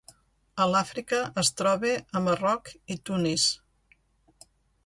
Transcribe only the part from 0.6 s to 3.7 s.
A l'Àfrica es troba a Marroc i Tunis.